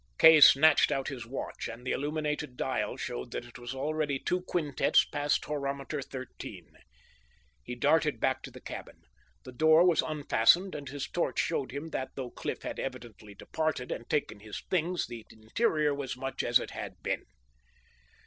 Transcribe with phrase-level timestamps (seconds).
[0.17, 4.41] Kay snatched out his watch, and the illuminated dial showed that it was already two
[4.41, 6.71] quintets past horometer 13.
[7.63, 9.03] He darted back to the cabin.
[9.45, 13.91] The door was unfastened, and his torch showed him that, though Cliff had evidently departed,
[13.91, 17.23] and taken his things, the interior was much as it had been.